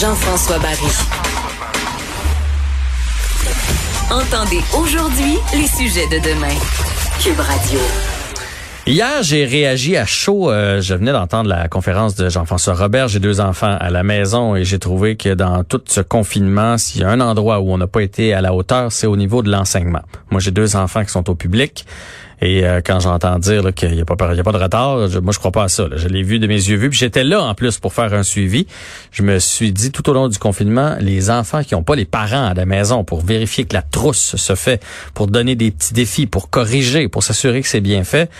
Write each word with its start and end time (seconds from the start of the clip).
Jean-François 0.00 0.60
Barry. 0.60 0.86
Entendez 4.12 4.60
aujourd'hui 4.78 5.38
les 5.52 5.66
sujets 5.66 6.06
de 6.06 6.22
demain. 6.22 6.54
Cube 7.20 7.40
Radio. 7.40 7.80
Hier, 8.86 9.22
j'ai 9.22 9.44
réagi 9.44 9.96
à 9.96 10.06
chaud. 10.06 10.52
Euh, 10.52 10.80
je 10.80 10.94
venais 10.94 11.10
d'entendre 11.10 11.48
la 11.48 11.66
conférence 11.66 12.14
de 12.14 12.28
Jean-François 12.28 12.74
Robert. 12.74 13.08
J'ai 13.08 13.18
deux 13.18 13.40
enfants 13.40 13.76
à 13.80 13.90
la 13.90 14.04
maison 14.04 14.54
et 14.54 14.62
j'ai 14.62 14.78
trouvé 14.78 15.16
que 15.16 15.34
dans 15.34 15.64
tout 15.64 15.82
ce 15.86 16.00
confinement, 16.00 16.78
s'il 16.78 17.00
y 17.00 17.04
a 17.04 17.10
un 17.10 17.20
endroit 17.20 17.58
où 17.58 17.72
on 17.72 17.78
n'a 17.78 17.88
pas 17.88 18.02
été 18.02 18.32
à 18.32 18.40
la 18.40 18.54
hauteur, 18.54 18.92
c'est 18.92 19.08
au 19.08 19.16
niveau 19.16 19.42
de 19.42 19.50
l'enseignement. 19.50 20.02
Moi, 20.30 20.40
j'ai 20.40 20.52
deux 20.52 20.76
enfants 20.76 21.02
qui 21.02 21.10
sont 21.10 21.28
au 21.28 21.34
public. 21.34 21.84
Et 22.40 22.64
euh, 22.64 22.80
quand 22.84 23.00
j'entends 23.00 23.38
dire 23.38 23.74
qu'il 23.74 23.92
n'y 23.92 24.00
a, 24.00 24.04
pas, 24.04 24.14
a 24.14 24.16
pas 24.16 24.52
de 24.52 24.58
retard, 24.58 25.08
je, 25.08 25.18
moi 25.18 25.32
je 25.32 25.38
crois 25.38 25.50
pas 25.50 25.64
à 25.64 25.68
ça. 25.68 25.88
Je 25.94 26.08
l'ai 26.08 26.22
vu 26.22 26.38
de 26.38 26.46
mes 26.46 26.54
yeux 26.54 26.76
vus. 26.76 26.90
Puis 26.90 26.98
j'étais 26.98 27.24
là 27.24 27.42
en 27.42 27.54
plus 27.54 27.78
pour 27.78 27.92
faire 27.92 28.14
un 28.14 28.22
suivi. 28.22 28.66
Je 29.10 29.22
me 29.22 29.38
suis 29.38 29.72
dit 29.72 29.90
tout 29.90 30.08
au 30.08 30.12
long 30.12 30.28
du 30.28 30.38
confinement, 30.38 30.96
les 31.00 31.30
enfants 31.30 31.62
qui 31.62 31.74
n'ont 31.74 31.82
pas 31.82 31.96
les 31.96 32.04
parents 32.04 32.46
à 32.46 32.54
la 32.54 32.66
maison 32.66 33.04
pour 33.04 33.24
vérifier 33.24 33.64
que 33.64 33.74
la 33.74 33.82
trousse 33.82 34.36
se 34.36 34.54
fait, 34.54 34.82
pour 35.14 35.26
donner 35.26 35.56
des 35.56 35.70
petits 35.70 35.94
défis, 35.94 36.26
pour 36.26 36.50
corriger, 36.50 37.08
pour 37.08 37.22
s'assurer 37.22 37.62
que 37.62 37.68
c'est 37.68 37.80
bien 37.80 38.04
fait, 38.04 38.30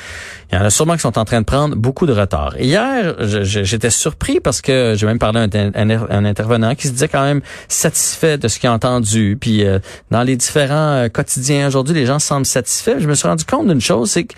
il 0.51 0.57
y 0.57 0.59
en 0.59 0.65
a 0.65 0.71
sûrement 0.71 0.95
qui 0.95 1.01
sont 1.01 1.19
en 1.19 1.25
train 1.25 1.41
de 1.41 1.45
prendre 1.45 1.77
beaucoup 1.77 2.07
de 2.07 2.13
retard. 2.13 2.59
Hier, 2.59 3.17
j'étais 3.43 3.91
surpris 3.91 4.41
parce 4.41 4.63
que 4.63 4.95
j'ai 4.97 5.07
même 5.07 5.19
parlé 5.19 5.41
à 5.41 5.81
un, 5.81 6.25
intervenant 6.25 6.75
qui 6.75 6.89
se 6.89 6.93
disait 6.93 7.09
quand 7.09 7.23
même 7.23 7.43
satisfait 7.69 8.39
de 8.39 8.49
ce 8.49 8.59
qu'il 8.59 8.69
a 8.69 8.73
entendu. 8.73 9.37
Puis 9.39 9.65
euh, 9.65 9.79
dans 10.11 10.23
les 10.23 10.37
différents 10.37 11.05
euh, 11.05 11.09
quotidiens 11.09 11.69
aujourd'hui, 11.69 11.95
les 11.95 12.07
gens 12.07 12.19
semblent 12.19 12.47
satisfaits. 12.47 12.99
Je 12.99 13.09
me 13.09 13.15
suis 13.15 13.29
rendu 13.29 13.45
compte 13.45 13.69
d'une 13.69 13.81
chose, 13.81 14.11
c'est 14.11 14.25
que 14.25 14.35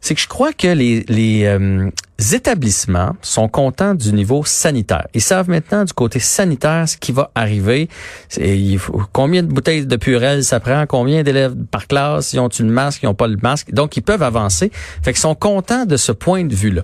c'est 0.00 0.14
que 0.14 0.20
je 0.20 0.28
crois 0.28 0.52
que 0.52 0.68
les, 0.68 1.44
euh, 1.44 1.90
établissements 2.32 3.14
sont 3.22 3.48
contents 3.48 3.94
du 3.94 4.12
niveau 4.12 4.42
sanitaire. 4.44 5.06
Ils 5.14 5.20
savent 5.20 5.48
maintenant 5.48 5.84
du 5.84 5.92
côté 5.92 6.18
sanitaire 6.18 6.88
ce 6.88 6.96
qui 6.96 7.12
va 7.12 7.30
arriver. 7.34 7.88
Combien 9.12 9.42
de 9.42 9.48
bouteilles 9.48 9.86
de 9.86 9.96
purée 9.96 10.42
ça 10.42 10.60
prend, 10.60 10.84
combien 10.86 11.22
d'élèves 11.22 11.54
par 11.70 11.86
classe, 11.86 12.32
ils 12.32 12.40
ont-ils 12.40 12.66
le 12.66 12.72
masque, 12.72 13.02
ils 13.02 13.06
n'ont 13.06 13.14
pas 13.14 13.28
le 13.28 13.38
masque? 13.42 13.72
Donc, 13.72 13.96
ils 13.96 14.02
peuvent 14.02 14.22
avancer. 14.22 14.70
Fait 15.02 15.12
qu'ils 15.12 15.20
sont 15.20 15.34
contents 15.34 15.84
de 15.84 15.96
ce 15.96 16.12
point 16.12 16.44
de 16.44 16.54
vue-là. 16.54 16.82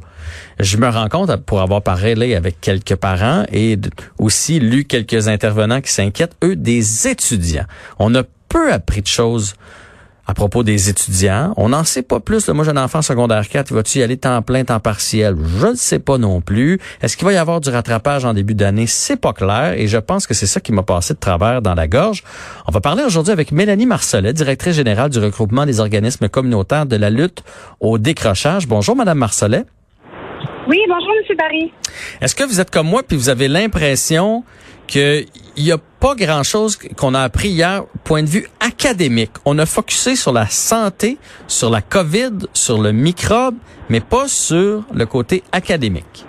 Je 0.61 0.77
me 0.77 0.89
rends 0.89 1.09
compte, 1.09 1.35
pour 1.45 1.61
avoir 1.61 1.83
parlé 1.83 2.35
avec 2.35 2.61
quelques 2.61 2.97
parents 2.97 3.45
et 3.53 3.77
aussi 4.19 4.61
lu 4.61 4.85
quelques 4.85 5.29
intervenants 5.29 5.81
qui 5.81 5.93
s'inquiètent, 5.93 6.37
eux, 6.45 6.57
des 6.57 7.09
étudiants. 7.09 7.67
On 7.99 8.15
a 8.15 8.23
peu 8.49 8.73
appris 8.73 9.03
de 9.03 9.09
choses 9.09 9.55
à 10.27 10.35
propos 10.35 10.63
des 10.63 10.89
étudiants. 10.89 11.53
On 11.57 11.71
n'en 11.71 11.85
sait 11.85 12.03
pas 12.03 12.21
plus. 12.21 12.49
Moi, 12.49 12.65
j'ai 12.65 12.71
un 12.71 12.77
enfant 12.77 13.03
secondaire 13.03 13.49
4. 13.49 13.73
Va-tu 13.73 13.99
y 13.99 14.03
aller 14.03 14.17
temps 14.17 14.41
plein, 14.43 14.65
temps 14.65 14.81
partiel? 14.81 15.37
Je 15.61 15.67
ne 15.67 15.75
sais 15.75 15.99
pas 15.99 16.19
non 16.19 16.41
plus. 16.41 16.81
Est-ce 17.03 17.17
qu'il 17.17 17.27
va 17.27 17.33
y 17.33 17.37
avoir 17.37 17.61
du 17.61 17.71
rattrapage 17.71 18.25
en 18.25 18.35
début 18.35 18.55
d'année? 18.55 18.87
C'est 18.87 19.17
pas 19.17 19.33
clair. 19.33 19.75
Et 19.75 19.87
je 19.87 19.99
pense 19.99 20.27
que 20.27 20.35
c'est 20.35 20.47
ça 20.47 20.61
qui 20.61 20.73
m'a 20.73 20.83
passé 20.83 21.15
de 21.15 21.19
travers 21.19 21.63
dans 21.63 21.75
la 21.75 21.89
gorge. 21.89 22.25
On 22.67 22.73
va 22.73 22.81
parler 22.81 23.05
aujourd'hui 23.05 23.33
avec 23.33 23.53
Mélanie 23.53 23.87
Marcelet, 23.87 24.33
directrice 24.33 24.77
générale 24.77 25.11
du 25.11 25.19
regroupement 25.19 25.67
des 25.67 25.81
organismes 25.81 26.29
communautaires 26.29 26.87
de 26.87 26.97
la 26.97 27.11
lutte 27.11 27.43
au 27.81 27.99
décrochage. 27.99 28.67
Bonjour, 28.67 28.97
Madame 28.97 29.19
Marcelet. 29.19 29.65
Oui, 30.67 30.81
bonjour, 30.89 31.13
M. 31.29 31.37
Barry. 31.37 31.73
Est-ce 32.23 32.35
que 32.35 32.45
vous 32.45 32.59
êtes 32.59 32.71
comme 32.71 32.89
moi 32.89 33.03
puis 33.07 33.19
vous 33.19 33.29
avez 33.29 33.49
l'impression 33.49 34.45
qu'il 34.87 35.27
n'y 35.59 35.71
a 35.71 35.77
pas 36.01 36.15
grand-chose 36.15 36.79
qu'on 36.97 37.13
a 37.13 37.21
appris 37.21 37.49
hier, 37.49 37.83
point 38.03 38.23
de 38.23 38.29
vue 38.29 38.47
académique? 38.61 39.33
On 39.45 39.59
a 39.59 39.67
focusé 39.67 40.17
sur 40.17 40.33
la 40.33 40.47
santé, 40.47 41.19
sur 41.49 41.69
la 41.69 41.83
COVID, 41.83 42.49
sur 42.55 42.81
le 42.81 42.93
microbe, 42.93 43.57
mais 43.91 44.01
pas 44.01 44.27
sur 44.27 44.85
le 44.95 45.05
côté 45.05 45.43
académique. 45.53 46.25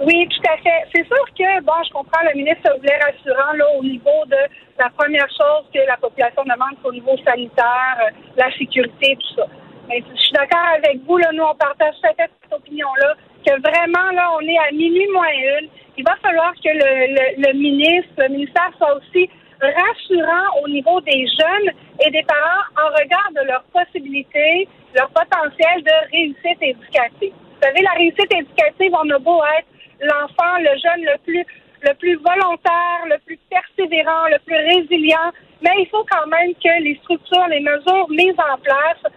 Oui, 0.00 0.28
tout 0.28 0.50
à 0.50 0.56
fait. 0.58 0.88
C'est 0.92 1.06
sûr 1.06 1.24
que, 1.38 1.62
bon, 1.62 1.72
je 1.86 1.92
comprends, 1.92 2.20
le 2.32 2.36
ministre 2.36 2.68
voulait 2.78 2.98
rassurant 2.98 3.52
là, 3.56 3.64
au 3.78 3.84
niveau 3.84 4.24
de 4.26 4.36
la 4.76 4.90
première 4.90 5.28
chose 5.28 5.70
que 5.72 5.78
la 5.86 5.96
population 5.98 6.42
demande, 6.42 6.74
au 6.82 6.92
niveau 6.92 7.16
sanitaire, 7.24 7.96
euh, 8.00 8.10
la 8.36 8.50
sécurité, 8.58 9.16
tout 9.20 9.36
ça. 9.36 9.46
Mais 9.88 10.02
je 10.08 10.16
suis 10.16 10.32
d'accord 10.32 10.66
avec 10.76 11.00
vous, 11.06 11.18
là, 11.18 11.30
nous, 11.32 11.44
on 11.44 11.54
partage 11.54 11.94
cette 12.02 12.30
opinion-là, 12.50 13.14
que 13.46 13.52
vraiment, 13.60 14.10
là, 14.12 14.30
on 14.36 14.40
est 14.40 14.58
à 14.58 14.72
minuit 14.72 15.08
moins 15.12 15.28
une 15.60 15.68
il 15.96 16.04
va 16.04 16.16
falloir 16.22 16.52
que 16.54 16.70
le, 16.70 17.46
le, 17.46 17.52
ministre, 17.54 18.12
le 18.18 18.28
ministère 18.28 18.70
soit 18.78 18.96
aussi 18.96 19.28
rassurant 19.60 20.60
au 20.62 20.68
niveau 20.68 21.00
des 21.02 21.26
jeunes 21.26 21.70
et 22.04 22.10
des 22.10 22.22
parents 22.24 22.66
en 22.76 22.88
regard 22.98 23.30
de 23.34 23.46
leurs 23.46 23.64
possibilités, 23.72 24.68
leur 24.94 25.08
potentiel 25.10 25.82
de 25.82 26.10
réussite 26.12 26.60
éducative. 26.60 27.32
Vous 27.32 27.62
savez, 27.62 27.82
la 27.82 27.92
réussite 27.92 28.32
éducative, 28.32 28.92
on 28.92 29.08
a 29.10 29.18
beau 29.18 29.40
être 29.56 29.68
l'enfant, 30.00 30.58
le 30.58 30.74
jeune 30.78 31.04
le 31.04 31.18
plus 31.24 31.44
le 31.82 31.92
plus 31.96 32.16
volontaire, 32.16 33.04
le 33.10 33.18
plus 33.26 33.38
persévérant, 33.50 34.26
le 34.28 34.38
plus 34.46 34.56
résilient, 34.56 35.30
mais 35.60 35.70
il 35.80 35.86
faut 35.90 36.04
quand 36.10 36.26
même 36.28 36.54
que 36.54 36.82
les 36.82 36.96
structures, 37.02 37.46
les 37.48 37.60
mesures 37.60 38.08
mises 38.08 38.40
en 38.40 38.56
place 38.56 39.12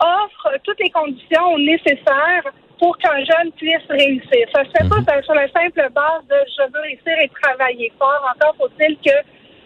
offrent 0.00 0.58
toutes 0.64 0.80
les 0.80 0.90
conditions 0.90 1.58
nécessaires 1.58 2.52
pour 2.78 2.96
qu'un 2.98 3.18
jeune 3.24 3.52
puisse 3.52 3.86
réussir. 3.88 4.46
Ça 4.54 4.64
se 4.64 4.70
fait 4.70 4.88
pas 4.88 5.00
mhm. 5.00 5.22
sur 5.22 5.34
la 5.34 5.48
simple 5.48 5.88
base 5.94 6.24
de 6.28 6.36
je 6.56 6.72
veux 6.72 6.80
réussir 6.80 7.18
et 7.20 7.30
travailler 7.42 7.92
fort. 7.98 8.32
Encore 8.34 8.54
faut-il 8.56 8.96
que, 8.98 9.16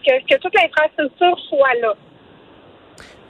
que, 0.05 0.33
que 0.33 0.39
toute 0.39 0.53
l'infrastructure 0.55 1.39
soit 1.49 1.73
là. 1.81 1.93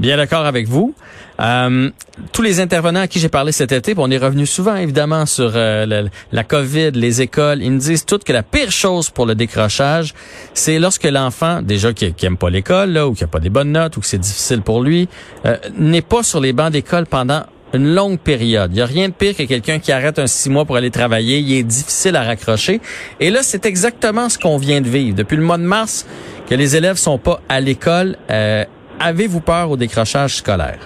Bien 0.03 0.17
d'accord 0.17 0.45
avec 0.45 0.67
vous. 0.67 0.93
Euh, 1.39 1.89
tous 2.33 2.41
les 2.41 2.59
intervenants 2.59 2.99
à 2.99 3.07
qui 3.07 3.19
j'ai 3.19 3.29
parlé 3.29 3.53
cet 3.53 3.71
été, 3.71 3.93
on 3.95 4.11
est 4.11 4.17
revenu 4.17 4.45
souvent 4.45 4.75
évidemment 4.75 5.25
sur 5.25 5.53
euh, 5.55 6.09
la, 6.33 6.43
COVID, 6.43 6.91
les 6.91 7.21
écoles, 7.21 7.63
ils 7.63 7.71
me 7.71 7.79
disent 7.79 8.03
toutes 8.05 8.25
que 8.25 8.33
la 8.33 8.43
pire 8.43 8.69
chose 8.69 9.09
pour 9.09 9.25
le 9.25 9.33
décrochage, 9.33 10.13
c'est 10.53 10.77
lorsque 10.77 11.05
l'enfant, 11.05 11.61
déjà 11.61 11.93
qui, 11.93 12.13
qui 12.13 12.25
aime 12.25 12.35
pas 12.35 12.49
l'école 12.49 12.97
ou 12.97 13.13
qui 13.13 13.23
a 13.23 13.27
pas 13.27 13.39
des 13.39 13.49
bonnes 13.49 13.71
notes 13.71 13.95
ou 13.95 14.01
que 14.01 14.05
c'est 14.05 14.17
difficile 14.17 14.61
pour 14.61 14.83
lui, 14.83 15.07
euh, 15.45 15.55
n'est 15.77 16.01
pas 16.01 16.21
sur 16.21 16.41
les 16.41 16.51
bancs 16.51 16.73
d'école 16.73 17.05
pendant 17.05 17.43
une 17.73 17.95
longue 17.95 18.19
période. 18.19 18.71
Il 18.73 18.75
n'y 18.75 18.81
a 18.81 18.85
rien 18.85 19.07
de 19.07 19.13
pire 19.13 19.37
que 19.37 19.43
quelqu'un 19.43 19.79
qui 19.79 19.93
arrête 19.93 20.19
un 20.19 20.27
six 20.27 20.49
mois 20.49 20.65
pour 20.65 20.75
aller 20.75 20.91
travailler. 20.91 21.39
Il 21.39 21.53
est 21.53 21.63
difficile 21.63 22.17
à 22.17 22.23
raccrocher. 22.23 22.81
Et 23.21 23.29
là, 23.29 23.39
c'est 23.41 23.65
exactement 23.65 24.27
ce 24.27 24.37
qu'on 24.37 24.57
vient 24.57 24.81
de 24.81 24.89
vivre. 24.89 25.15
Depuis 25.15 25.37
le 25.37 25.43
mois 25.43 25.57
de 25.57 25.63
mars, 25.63 26.05
que 26.49 26.55
les 26.55 26.75
élèves 26.75 26.97
sont 26.97 27.17
pas 27.17 27.41
à 27.47 27.61
l'école, 27.61 28.17
euh, 28.29 28.65
avez-vous 29.03 29.41
peur 29.41 29.69
au 29.69 29.77
décrochage 29.77 30.35
scolaire? 30.35 30.79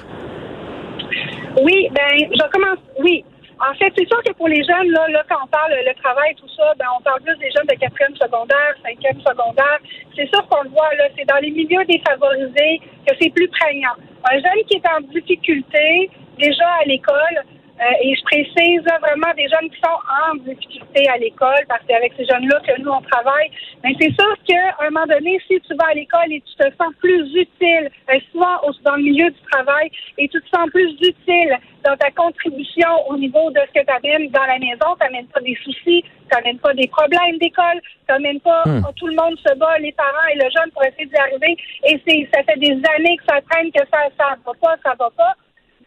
Oui, 1.61 1.89
ben, 1.91 2.17
je 2.17 2.49
commence. 2.51 2.79
Oui. 2.99 3.23
En 3.59 3.73
fait, 3.73 3.91
c'est 3.97 4.07
sûr 4.07 4.21
que 4.23 4.33
pour 4.33 4.47
les 4.47 4.63
jeunes, 4.63 4.91
là, 4.91 5.07
là, 5.09 5.23
quand 5.27 5.37
on 5.43 5.47
parle 5.47 5.73
le 5.73 5.93
travail, 6.01 6.35
tout 6.35 6.49
ça, 6.55 6.73
ben, 6.77 6.85
on 6.97 7.01
parle 7.01 7.21
plus 7.21 7.35
des 7.37 7.49
jeunes 7.49 7.65
de 7.65 7.73
quatrième 7.73 8.15
secondaire, 8.15 8.73
cinquième 8.85 9.19
secondaire. 9.21 9.79
C'est 10.15 10.27
sûr 10.29 10.45
qu'on 10.47 10.61
le 10.61 10.69
voit, 10.69 10.93
là, 10.95 11.05
c'est 11.17 11.25
dans 11.25 11.41
les 11.41 11.49
milieux 11.49 11.83
défavorisés 11.85 12.81
que 13.07 13.15
c'est 13.19 13.33
plus 13.33 13.47
prégnant. 13.47 13.97
Un 14.29 14.37
jeune 14.37 14.61
qui 14.69 14.77
est 14.77 14.87
en 14.89 15.01
difficulté, 15.09 16.11
déjà 16.37 16.67
à 16.81 16.85
l'école. 16.85 17.41
Euh, 17.79 17.83
et 18.01 18.15
je 18.15 18.23
précise 18.23 18.81
vraiment 18.81 19.33
des 19.37 19.47
jeunes 19.47 19.69
qui 19.69 19.79
sont 19.79 19.99
en 20.09 20.35
difficulté 20.41 21.07
à 21.09 21.17
l'école, 21.17 21.61
parce 21.69 21.83
que 21.85 21.93
avec 21.93 22.13
ces 22.17 22.25
jeunes-là 22.25 22.59
que 22.65 22.81
nous, 22.81 22.89
on 22.89 23.01
travaille. 23.01 23.51
Mais 23.83 23.93
c'est 24.01 24.11
sûr 24.13 24.33
qu'à 24.47 24.75
un 24.79 24.89
moment 24.89 25.05
donné, 25.05 25.39
si 25.47 25.59
tu 25.61 25.75
vas 25.75 25.89
à 25.91 25.93
l'école 25.93 26.31
et 26.31 26.41
tu 26.41 26.55
te 26.55 26.65
sens 26.75 26.93
plus 26.99 27.21
utile, 27.35 27.91
euh, 28.09 28.19
souvent 28.31 28.57
dans 28.83 28.95
le 28.95 29.03
milieu 29.03 29.29
du 29.29 29.41
travail, 29.51 29.91
et 30.17 30.27
tu 30.27 30.41
te 30.41 30.49
sens 30.49 30.69
plus 30.71 30.91
utile 31.01 31.57
dans 31.85 31.95
ta 31.97 32.09
contribution 32.11 32.89
au 33.09 33.17
niveau 33.17 33.51
de 33.51 33.59
ce 33.67 33.79
que 33.79 33.85
tu 33.85 33.93
amènes 33.93 34.29
dans 34.31 34.45
la 34.45 34.57
maison, 34.57 34.97
tu 34.99 35.05
n'amènes 35.05 35.27
pas 35.27 35.41
des 35.41 35.55
soucis, 35.63 36.01
tu 36.03 36.35
n'amènes 36.35 36.59
pas 36.59 36.73
des 36.73 36.87
problèmes 36.87 37.37
d'école, 37.39 37.79
tu 37.81 38.11
n'amènes 38.11 38.41
pas 38.41 38.63
hmm. 38.65 38.81
tout 38.95 39.07
le 39.07 39.15
monde 39.15 39.37
se 39.37 39.53
bat, 39.55 39.77
les 39.79 39.91
parents 39.91 40.27
et 40.33 40.35
le 40.35 40.49
jeune 40.49 40.71
pour 40.71 40.83
essayer 40.83 41.05
d'y 41.05 41.15
arriver. 41.15 41.57
Et 41.85 42.01
c'est 42.07 42.27
ça 42.33 42.43
fait 42.43 42.59
des 42.59 42.73
années 42.97 43.17
que 43.17 43.25
ça 43.29 43.39
traîne, 43.49 43.71
que 43.71 43.85
ça 43.93 44.09
ça 44.17 44.35
va 44.43 44.53
pas, 44.59 44.75
ça 44.83 44.95
va 44.97 45.09
pas 45.15 45.35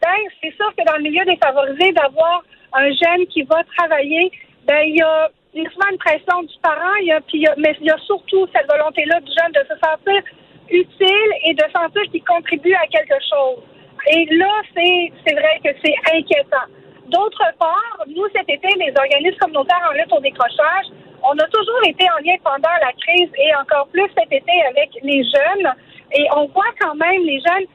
ben, 0.01 0.17
c'est 0.41 0.53
sûr 0.55 0.73
que 0.77 0.83
dans 0.85 0.97
le 0.97 1.03
milieu 1.03 1.23
défavorisé, 1.25 1.91
d'avoir 1.93 2.43
un 2.73 2.89
jeune 2.89 3.27
qui 3.27 3.43
va 3.43 3.63
travailler, 3.77 4.31
ben, 4.65 4.81
il 4.85 4.97
y 4.97 5.01
a, 5.01 5.29
souvent 5.53 5.89
une 5.91 5.97
pression 5.97 6.43
du 6.43 6.55
parent, 6.61 6.95
il 7.01 7.07
y 7.07 7.11
a, 7.11 7.21
puis 7.21 7.45
mais 7.57 7.75
il 7.79 7.87
y 7.87 7.91
a 7.91 7.97
surtout 7.99 8.47
cette 8.55 8.67
volonté-là 8.69 9.19
du 9.19 9.31
jeune 9.31 9.51
de 9.51 9.63
se 9.67 9.77
sentir 9.79 10.21
utile 10.69 11.31
et 11.45 11.53
de 11.53 11.63
sentir 11.75 12.01
qu'il 12.11 12.23
contribue 12.23 12.73
à 12.73 12.87
quelque 12.87 13.19
chose. 13.29 13.63
Et 14.07 14.25
là, 14.37 14.51
c'est, 14.73 15.11
c'est 15.25 15.35
vrai 15.35 15.59
que 15.63 15.69
c'est 15.83 15.95
inquiétant. 16.15 16.65
D'autre 17.07 17.43
part, 17.59 18.05
nous, 18.07 18.25
cet 18.33 18.49
été, 18.49 18.67
les 18.77 18.93
organismes 18.95 19.37
communautaires 19.37 19.85
en 19.89 19.93
lutte 19.93 20.11
au 20.13 20.21
décrochage, 20.21 20.87
on 21.23 21.37
a 21.37 21.47
toujours 21.47 21.81
été 21.85 22.05
en 22.09 22.23
lien 22.23 22.37
pendant 22.43 22.75
la 22.81 22.91
crise 22.93 23.29
et 23.37 23.53
encore 23.55 23.87
plus 23.87 24.07
cet 24.17 24.31
été 24.31 24.51
avec 24.69 24.89
les 25.03 25.23
jeunes. 25.23 25.71
Et 26.13 26.25
on 26.35 26.47
voit 26.47 26.71
quand 26.79 26.95
même 26.95 27.21
les 27.23 27.39
jeunes 27.39 27.67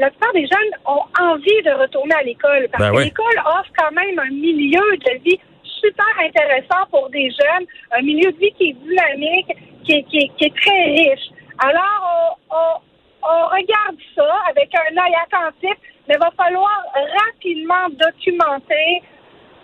la 0.00 0.08
plupart 0.08 0.32
des 0.32 0.46
jeunes 0.46 0.72
ont 0.86 1.04
envie 1.20 1.62
de 1.62 1.72
retourner 1.78 2.14
à 2.14 2.22
l'école 2.22 2.66
parce 2.72 2.84
ben 2.84 2.96
que 2.96 3.04
l'école 3.04 3.38
offre 3.44 3.70
quand 3.76 3.92
même 3.92 4.18
un 4.18 4.30
milieu 4.30 4.96
de 4.96 5.22
vie 5.22 5.38
super 5.62 6.12
intéressant 6.24 6.86
pour 6.90 7.10
des 7.10 7.30
jeunes, 7.30 7.66
un 7.92 8.00
milieu 8.00 8.32
de 8.32 8.38
vie 8.38 8.52
qui 8.52 8.70
est 8.70 8.72
dynamique, 8.72 9.52
qui 9.84 9.92
est, 9.92 10.02
qui 10.04 10.44
est, 10.44 10.56
très 10.56 10.84
riche. 10.84 11.28
Alors, 11.58 12.38
on, 12.50 12.80
on, 13.28 13.46
regarde 13.48 13.96
ça 14.16 14.38
avec 14.48 14.70
un 14.74 14.96
œil 14.96 15.14
attentif, 15.26 15.76
mais 16.08 16.14
il 16.14 16.18
va 16.18 16.30
falloir 16.36 16.82
rapidement 17.26 17.88
documenter 17.90 19.02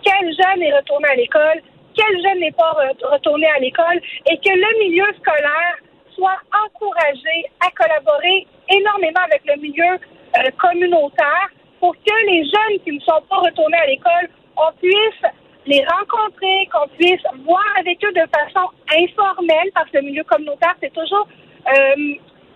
quel 0.03 0.25
jeune 0.33 0.61
est 0.61 0.77
retourné 0.77 1.07
à 1.09 1.15
l'école, 1.15 1.61
quel 1.95 2.21
jeune 2.21 2.39
n'est 2.41 2.51
pas 2.51 2.75
retourné 3.11 3.47
à 3.47 3.59
l'école 3.59 3.99
et 4.29 4.37
que 4.37 4.53
le 4.53 4.85
milieu 4.85 5.05
scolaire 5.19 5.77
soit 6.13 6.39
encouragé 6.65 7.45
à 7.59 7.71
collaborer 7.71 8.45
énormément 8.69 9.21
avec 9.25 9.41
le 9.45 9.61
milieu 9.61 9.99
euh, 10.37 10.49
communautaire 10.57 11.49
pour 11.79 11.93
que 11.93 12.25
les 12.25 12.43
jeunes 12.43 12.79
qui 12.83 12.91
ne 12.91 12.99
sont 13.01 13.21
pas 13.29 13.37
retournés 13.37 13.77
à 13.77 13.85
l'école, 13.87 14.29
on 14.57 14.71
puisse 14.81 15.31
les 15.65 15.83
rencontrer, 15.85 16.67
qu'on 16.71 16.87
puisse 16.97 17.21
voir 17.45 17.65
avec 17.79 18.03
eux 18.03 18.13
de 18.13 18.25
façon 18.33 18.69
informelle, 18.95 19.69
parce 19.75 19.89
que 19.91 19.97
le 19.97 20.03
milieu 20.03 20.23
communautaire, 20.23 20.75
c'est 20.81 20.93
toujours 20.93 21.27
euh, 21.67 22.15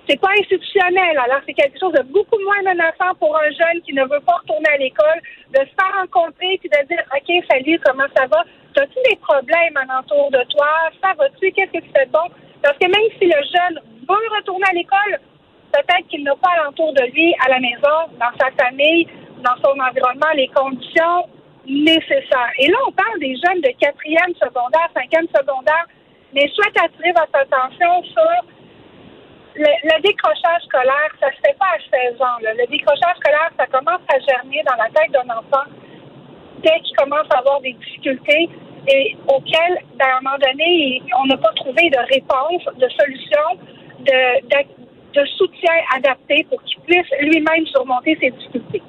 c'est 0.09 0.19
pas 0.19 0.31
institutionnel. 0.39 1.17
Alors, 1.17 1.41
c'est 1.45 1.53
quelque 1.53 1.79
chose 1.79 1.93
de 1.93 2.03
beaucoup 2.03 2.39
moins 2.43 2.61
menaçant 2.63 3.13
pour 3.19 3.35
un 3.37 3.49
jeune 3.51 3.81
qui 3.83 3.93
ne 3.93 4.03
veut 4.03 4.19
pas 4.25 4.37
retourner 4.41 4.69
à 4.73 4.77
l'école, 4.77 5.21
de 5.53 5.59
se 5.59 5.71
faire 5.77 5.93
rencontrer 5.99 6.57
puis 6.59 6.69
de 6.69 6.87
dire, 6.87 7.03
OK, 7.15 7.45
salut, 7.49 7.79
comment 7.85 8.09
ça 8.15 8.25
va? 8.27 8.43
As-tu 8.77 8.99
des 9.09 9.17
problèmes 9.17 9.77
alentour 9.77 10.31
de 10.31 10.43
toi? 10.49 10.67
Ça 11.01 11.13
va-tu? 11.17 11.51
Qu'est-ce 11.51 11.71
que 11.71 11.83
tu 11.83 11.91
fais 11.95 12.05
de 12.05 12.11
bon? 12.11 12.27
Parce 12.63 12.77
que 12.77 12.87
même 12.87 13.09
si 13.19 13.25
le 13.25 13.41
jeune 13.43 13.79
veut 14.07 14.35
retourner 14.35 14.65
à 14.69 14.73
l'école, 14.73 15.19
peut-être 15.71 16.07
qu'il 16.09 16.23
n'a 16.23 16.35
pas 16.35 16.49
alentour 16.61 16.93
de 16.93 17.03
lui, 17.11 17.33
à 17.45 17.49
la 17.49 17.59
maison, 17.59 18.11
dans 18.19 18.33
sa 18.39 18.51
famille, 18.51 19.07
dans 19.43 19.55
son 19.63 19.79
environnement, 19.79 20.31
les 20.35 20.47
conditions 20.49 21.25
nécessaires. 21.65 22.51
Et 22.59 22.67
là, 22.67 22.77
on 22.87 22.91
parle 22.91 23.19
des 23.19 23.35
jeunes 23.35 23.61
de 23.61 23.71
quatrième 23.79 24.33
secondaire, 24.35 24.89
cinquième 24.95 25.27
secondaire, 25.35 25.85
mais 26.33 26.47
je 26.47 26.53
souhaite 26.53 26.77
attirer 26.77 27.11
votre 27.11 27.35
attention 27.35 28.03
sur 28.03 28.45
le, 29.55 30.01
décrochage 30.01 30.63
scolaire, 30.63 31.11
ça 31.19 31.27
se 31.31 31.41
fait 31.45 31.57
pas 31.59 31.75
à 31.75 32.11
16 32.11 32.21
ans. 32.21 32.39
Le 32.41 32.67
décrochage 32.67 33.17
scolaire, 33.17 33.51
ça 33.57 33.67
commence 33.67 34.01
à 34.07 34.19
germer 34.19 34.63
dans 34.65 34.77
la 34.77 34.89
tête 34.89 35.11
d'un 35.11 35.27
enfant 35.35 35.67
dès 36.63 36.79
qu'il 36.81 36.95
commence 36.95 37.27
à 37.33 37.39
avoir 37.39 37.59
des 37.61 37.73
difficultés 37.73 38.49
et 38.87 39.15
auxquelles, 39.27 39.77
ben, 39.95 40.07
à 40.07 40.17
un 40.17 40.21
moment 40.21 40.37
donné, 40.37 41.01
on 41.21 41.25
n'a 41.25 41.37
pas 41.37 41.51
trouvé 41.55 41.89
de 41.89 41.99
réponse, 42.13 42.63
de 42.77 42.87
solution, 42.89 43.59
de, 43.99 44.80
de 45.13 45.25
soutien 45.37 45.73
adapté 45.95 46.45
pour 46.49 46.61
qu'il 46.63 46.79
puisse 46.81 47.07
lui-même 47.19 47.65
surmonter 47.67 48.17
ses 48.21 48.31
difficultés 48.31 48.81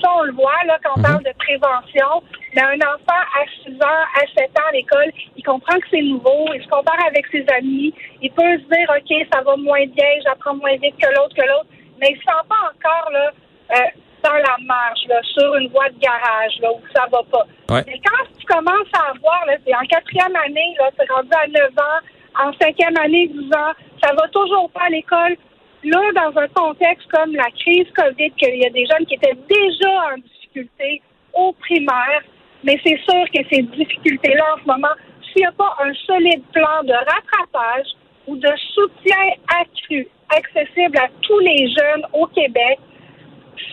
ça, 0.00 0.08
on 0.16 0.22
le 0.22 0.32
voit, 0.32 0.64
là, 0.66 0.78
quand 0.82 0.92
on 0.96 1.00
mhm. 1.00 1.04
parle 1.04 1.24
de 1.24 1.34
prévention. 1.38 2.22
Mais 2.54 2.62
un 2.62 2.80
enfant 2.82 3.22
à 3.38 3.44
6 3.64 3.74
ans, 3.74 4.02
à 4.16 4.26
7 4.36 4.50
ans 4.58 4.68
à 4.68 4.72
l'école, 4.72 5.12
il 5.36 5.42
comprend 5.44 5.78
que 5.78 5.86
c'est 5.90 6.02
nouveau, 6.02 6.48
il 6.54 6.62
se 6.62 6.68
compare 6.68 6.98
avec 7.06 7.26
ses 7.30 7.44
amis, 7.56 7.94
il 8.20 8.30
peut 8.32 8.58
se 8.58 8.66
dire, 8.66 8.88
OK, 8.90 9.28
ça 9.32 9.42
va 9.42 9.56
moins 9.56 9.86
bien, 9.86 10.10
j'apprends 10.24 10.56
moins 10.56 10.76
vite 10.76 10.96
que 10.98 11.06
l'autre, 11.14 11.34
que 11.36 11.46
l'autre, 11.46 11.70
mais 12.00 12.08
il 12.10 12.14
ne 12.14 12.18
se 12.18 12.24
sent 12.24 12.42
pas 12.48 12.72
encore, 12.74 13.10
là, 13.12 13.30
euh, 13.76 13.90
dans 14.24 14.34
la 14.34 14.56
marche, 14.66 15.06
là, 15.08 15.20
sur 15.22 15.54
une 15.56 15.68
voie 15.68 15.88
de 15.90 15.98
garage, 16.00 16.58
là, 16.60 16.72
où 16.72 16.80
ça 16.94 17.06
va 17.10 17.22
pas. 17.30 17.46
Mais 17.86 18.00
quand 18.04 18.24
tu 18.36 18.46
commences 18.46 18.90
à 18.94 19.10
avoir, 19.14 19.46
là, 19.46 19.54
c'est 19.64 19.74
en 19.74 19.86
quatrième 19.86 20.34
année, 20.36 20.74
là, 20.80 20.90
c'est 20.98 21.10
rendu 21.10 21.30
à 21.32 21.46
9 21.46 21.70
ans, 21.78 22.48
en 22.48 22.52
cinquième 22.60 22.96
année, 22.98 23.28
12 23.28 23.44
ans, 23.54 23.72
ça 24.02 24.12
va 24.12 24.26
toujours 24.28 24.68
pas 24.72 24.86
à 24.86 24.90
l'école, 24.90 25.36
Là, 25.82 26.00
dans 26.14 26.38
un 26.38 26.48
contexte 26.48 27.10
comme 27.10 27.34
la 27.34 27.50
crise 27.58 27.86
COVID, 27.96 28.30
qu'il 28.32 28.56
y 28.56 28.66
a 28.66 28.70
des 28.70 28.84
jeunes 28.86 29.06
qui 29.06 29.14
étaient 29.14 29.38
déjà 29.48 29.90
en 30.12 30.18
difficulté 30.18 31.00
au 31.32 31.52
primaire, 31.52 32.22
mais 32.64 32.78
c'est 32.84 32.98
sûr 32.98 33.24
que 33.34 33.40
ces 33.50 33.62
difficultés-là, 33.62 34.44
en 34.56 34.60
ce 34.60 34.66
moment, 34.66 34.94
s'il 35.22 35.42
n'y 35.42 35.46
a 35.46 35.52
pas 35.52 35.76
un 35.82 35.94
solide 35.94 36.42
plan 36.52 36.82
de 36.84 36.92
rattrapage 36.92 37.86
ou 38.26 38.36
de 38.36 38.50
soutien 38.74 39.30
accru, 39.58 40.06
accessible 40.28 40.98
à 40.98 41.08
tous 41.22 41.38
les 41.38 41.68
jeunes 41.68 42.04
au 42.12 42.26
Québec, 42.26 42.78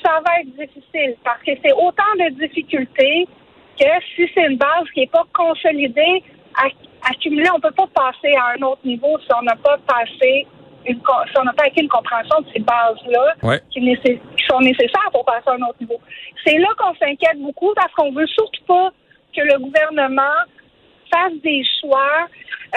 ça 0.04 0.21
va 0.25 0.39
être 0.39 0.56
difficile 0.56 1.15
parce 1.24 1.42
que 1.44 1.51
c'est 1.63 1.74
autant 1.74 2.13
de 2.19 2.30
difficultés 2.48 3.27
que 3.77 3.86
si 4.15 4.30
c'est 4.33 4.45
une 4.48 4.57
base 4.57 4.89
qui 4.94 5.01
n'est 5.01 5.07
pas 5.07 5.25
consolidée, 5.33 6.24
on 7.25 7.57
ne 7.57 7.62
peut 7.62 7.71
pas 7.71 7.88
passer 7.94 8.33
à 8.36 8.54
un 8.57 8.62
autre 8.63 8.81
niveau 8.86 9.18
si 9.19 9.27
on 9.38 9.44
n'a 9.44 9.56
pas 9.56 9.77
passé 9.88 10.48
si 10.88 11.38
on 11.38 11.44
n'a 11.44 11.54
pas 11.54 11.65
acquis 11.65 11.81
une 11.81 11.89
compréhension 11.89 12.42
de 12.42 12.48
ces 12.54 12.59
bases-là 12.59 13.57
qui, 13.71 13.81
sont 14.48 14.59
nécessaires 14.62 15.09
pour 15.12 15.25
passer 15.25 15.48
à 15.48 15.54
un 15.54 15.62
autre 15.63 15.75
niveau. 15.81 16.00
C'est 16.45 16.57
là 16.57 16.68
qu'on 16.77 16.95
s'inquiète 16.95 17.39
beaucoup 17.39 17.74
parce 17.75 17.92
qu'on 17.94 18.12
veut 18.13 18.27
surtout 18.27 18.63
pas 18.65 18.92
que 19.36 19.42
le 19.42 19.59
gouvernement 19.59 20.38
fasse 21.12 21.33
des 21.44 21.63
choix 21.81 22.27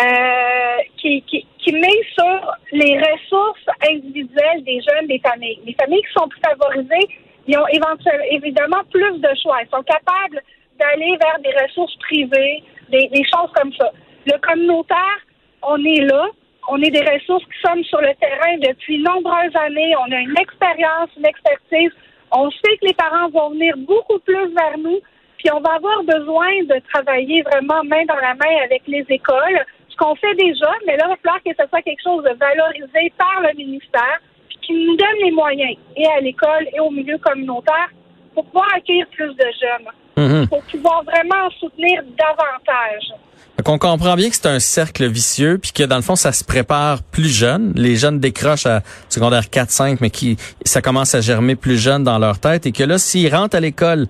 euh, 0.02 0.76
qui, 0.96 1.22
qui, 1.22 1.46
qui 1.58 1.72
met 1.72 2.00
sur 2.18 2.54
les 2.72 2.98
ressources 2.98 3.66
individuelles 3.88 4.64
des 4.64 4.80
jeunes 4.80 5.06
des 5.06 5.20
familles. 5.20 5.60
Les 5.64 5.74
familles 5.74 6.02
qui 6.02 6.12
sont 6.12 6.28
plus 6.28 6.40
favorisées, 6.40 7.08
ils 7.46 7.56
ont 7.58 7.66
éventuellement, 7.68 8.24
évidemment 8.30 8.82
plus 8.90 9.18
de 9.18 9.30
choix. 9.42 9.58
Ils 9.62 9.70
sont 9.70 9.82
capables 9.82 10.42
d'aller 10.78 11.16
vers 11.16 11.38
des 11.40 11.62
ressources 11.62 11.94
privées, 11.96 12.62
des, 12.90 13.08
des 13.08 13.24
choses 13.24 13.50
comme 13.54 13.72
ça. 13.74 13.90
Le 14.30 14.38
communautaire, 14.38 15.18
on 15.62 15.82
est 15.84 16.02
là, 16.02 16.28
on 16.68 16.80
est 16.82 16.90
des 16.90 17.02
ressources 17.02 17.44
qui 17.44 17.60
sommes 17.66 17.82
sur 17.82 18.00
le 18.00 18.14
terrain 18.20 18.58
depuis 18.58 19.02
nombreuses 19.02 19.56
années. 19.56 19.92
On 19.96 20.12
a 20.12 20.20
une 20.20 20.38
expérience, 20.38 21.10
une 21.16 21.26
expertise. 21.26 21.90
On 22.30 22.48
sait 22.50 22.76
que 22.80 22.86
les 22.86 22.94
parents 22.94 23.28
vont 23.30 23.50
venir 23.50 23.74
beaucoup 23.78 24.20
plus 24.20 24.54
vers 24.54 24.78
nous. 24.78 25.00
Puis 25.38 25.50
on 25.52 25.60
va 25.60 25.74
avoir 25.74 26.04
besoin 26.04 26.62
de 26.62 26.80
travailler 26.92 27.42
vraiment 27.42 27.82
main 27.82 28.04
dans 28.04 28.20
la 28.22 28.34
main 28.34 28.62
avec 28.62 28.82
les 28.86 29.04
écoles, 29.08 29.64
ce 29.88 29.96
qu'on 29.96 30.14
fait 30.14 30.34
déjà, 30.34 30.70
mais 30.86 30.96
là, 30.96 31.06
il 31.06 31.08
va 31.08 31.16
falloir 31.16 31.42
que 31.42 31.50
ce 31.58 31.66
soit 31.66 31.82
quelque 31.82 32.02
chose 32.02 32.22
de 32.22 32.34
valorisé 32.38 33.12
par 33.16 33.40
le 33.40 33.56
ministère, 33.56 34.20
puis 34.48 34.58
qui 34.60 34.72
nous 34.74 34.96
donne 34.96 35.16
les 35.24 35.30
moyens, 35.30 35.76
et 35.96 36.06
à 36.06 36.20
l'école 36.20 36.68
et 36.74 36.78
au 36.78 36.90
milieu 36.90 37.16
communautaire, 37.18 37.88
pour 38.34 38.44
pouvoir 38.44 38.68
accueillir 38.76 39.06
plus 39.08 39.34
de 39.34 39.46
jeunes, 39.60 39.88
mhm. 40.20 40.48
pour 40.48 40.62
pouvoir 40.62 41.02
vraiment 41.04 41.50
soutenir 41.58 42.02
davantage. 42.18 43.12
Donc 43.58 43.68
on 43.68 43.78
comprend 43.78 44.16
bien 44.16 44.30
que 44.30 44.36
c'est 44.36 44.46
un 44.46 44.58
cercle 44.58 45.06
vicieux, 45.06 45.58
puis 45.58 45.72
que 45.72 45.82
dans 45.82 45.96
le 45.96 46.02
fond, 46.02 46.16
ça 46.16 46.32
se 46.32 46.44
prépare 46.44 47.02
plus 47.02 47.28
jeune. 47.28 47.74
Les 47.76 47.96
jeunes 47.96 48.18
décrochent 48.18 48.64
à 48.64 48.82
secondaire 49.10 49.44
4-5, 49.44 49.98
mais 50.00 50.08
qui 50.08 50.38
ça 50.64 50.80
commence 50.80 51.14
à 51.14 51.20
germer 51.20 51.56
plus 51.56 51.76
jeune 51.76 52.02
dans 52.02 52.18
leur 52.18 52.38
tête, 52.38 52.64
et 52.64 52.72
que 52.72 52.82
là, 52.82 52.96
s'ils 52.96 53.34
rentrent 53.34 53.56
à 53.56 53.60
l'école 53.60 54.06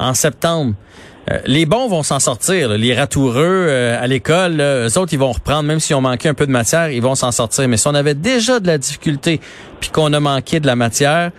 en 0.00 0.14
septembre, 0.14 0.74
euh, 1.30 1.38
les 1.46 1.64
bons 1.64 1.88
vont 1.88 2.02
s'en 2.02 2.18
sortir. 2.18 2.70
Les 2.70 2.94
ratoureux 2.94 3.66
euh, 3.68 4.02
à 4.02 4.06
l'école, 4.08 4.60
eux 4.60 4.98
autres, 4.98 5.12
ils 5.12 5.18
vont 5.18 5.32
reprendre, 5.32 5.64
même 5.64 5.78
s'ils 5.78 5.94
ont 5.94 6.00
manqué 6.00 6.28
un 6.28 6.34
peu 6.34 6.46
de 6.46 6.52
matière, 6.52 6.90
ils 6.90 7.02
vont 7.02 7.14
s'en 7.14 7.30
sortir. 7.30 7.68
Mais 7.68 7.76
si 7.76 7.86
on 7.86 7.94
avait 7.94 8.14
déjà 8.14 8.58
de 8.58 8.66
la 8.66 8.78
difficulté, 8.78 9.40
puis 9.80 9.90
qu'on 9.90 10.12
a 10.12 10.18
manqué 10.18 10.58
de 10.58 10.66
la 10.66 10.74
matière, 10.74 11.30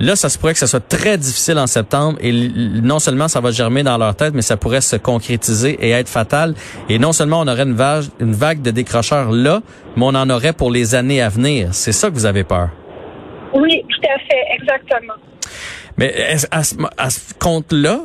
Là, 0.00 0.16
ça 0.16 0.28
se 0.28 0.38
pourrait 0.38 0.54
que 0.54 0.58
ça 0.58 0.66
soit 0.66 0.86
très 0.86 1.16
difficile 1.18 1.58
en 1.58 1.66
septembre 1.66 2.18
et 2.20 2.32
non 2.32 2.98
seulement 2.98 3.28
ça 3.28 3.40
va 3.40 3.50
germer 3.50 3.82
dans 3.82 3.98
leur 3.98 4.14
tête, 4.16 4.34
mais 4.34 4.42
ça 4.42 4.56
pourrait 4.56 4.80
se 4.80 4.96
concrétiser 4.96 5.78
et 5.80 5.90
être 5.90 6.08
fatal. 6.08 6.54
Et 6.88 6.98
non 6.98 7.12
seulement 7.12 7.40
on 7.40 7.48
aurait 7.48 7.62
une 7.62 7.74
vague, 7.74 8.04
une 8.18 8.32
vague 8.32 8.62
de 8.62 8.70
décrocheurs 8.70 9.30
là, 9.30 9.60
mais 9.96 10.04
on 10.04 10.14
en 10.14 10.28
aurait 10.30 10.52
pour 10.52 10.70
les 10.70 10.94
années 10.94 11.22
à 11.22 11.28
venir. 11.28 11.68
C'est 11.72 11.92
ça 11.92 12.08
que 12.08 12.14
vous 12.14 12.26
avez 12.26 12.44
peur? 12.44 12.70
Oui, 13.54 13.82
tout 13.88 14.08
à 14.08 14.18
fait, 14.18 14.60
exactement. 14.60 15.14
Mais 15.98 16.14
à 16.50 16.64
ce, 16.64 16.76
à 16.96 17.10
ce 17.10 17.34
compte-là, 17.38 18.00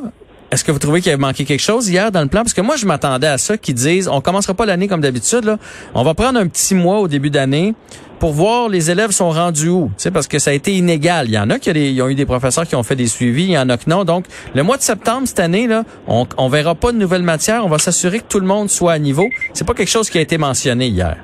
est-ce 0.50 0.64
que 0.64 0.72
vous 0.72 0.78
trouvez 0.78 1.00
qu'il 1.00 1.12
a 1.12 1.16
manqué 1.16 1.44
quelque 1.44 1.60
chose 1.60 1.88
hier 1.88 2.10
dans 2.10 2.22
le 2.22 2.28
plan? 2.28 2.40
Parce 2.40 2.54
que 2.54 2.62
moi, 2.62 2.76
je 2.76 2.86
m'attendais 2.86 3.26
à 3.26 3.36
ça, 3.36 3.58
qu'ils 3.58 3.74
disent, 3.74 4.08
on 4.08 4.20
commencera 4.20 4.54
pas 4.54 4.64
l'année 4.64 4.88
comme 4.88 5.02
d'habitude, 5.02 5.44
là. 5.44 5.58
On 5.94 6.02
va 6.02 6.14
prendre 6.14 6.38
un 6.38 6.46
petit 6.46 6.74
mois 6.74 7.00
au 7.00 7.08
début 7.08 7.30
d'année 7.30 7.74
pour 8.18 8.32
voir 8.32 8.68
les 8.68 8.90
élèves 8.90 9.10
sont 9.10 9.30
rendus 9.30 9.68
où. 9.68 9.90
Tu 9.98 10.10
parce 10.10 10.26
que 10.26 10.38
ça 10.38 10.50
a 10.50 10.54
été 10.54 10.72
inégal. 10.72 11.26
Il 11.28 11.34
y 11.34 11.38
en 11.38 11.50
a 11.50 11.58
qui 11.58 11.70
ont 12.00 12.08
eu 12.08 12.14
des 12.14 12.26
professeurs 12.26 12.66
qui 12.66 12.74
ont 12.76 12.82
fait 12.82 12.96
des 12.96 13.06
suivis, 13.06 13.44
il 13.44 13.50
y 13.50 13.58
en 13.58 13.68
a 13.68 13.76
que 13.76 13.88
non. 13.88 14.04
Donc, 14.04 14.24
le 14.54 14.62
mois 14.62 14.76
de 14.76 14.82
septembre 14.82 15.26
cette 15.26 15.40
année, 15.40 15.66
là, 15.66 15.84
on, 16.06 16.26
on 16.36 16.48
verra 16.48 16.74
pas 16.74 16.92
de 16.92 16.96
nouvelles 16.96 17.22
matières. 17.22 17.64
On 17.64 17.68
va 17.68 17.78
s'assurer 17.78 18.20
que 18.20 18.28
tout 18.28 18.40
le 18.40 18.46
monde 18.46 18.70
soit 18.70 18.92
à 18.92 18.98
niveau. 18.98 19.28
C'est 19.52 19.66
pas 19.66 19.74
quelque 19.74 19.90
chose 19.90 20.08
qui 20.08 20.18
a 20.18 20.20
été 20.20 20.38
mentionné 20.38 20.86
hier. 20.86 21.16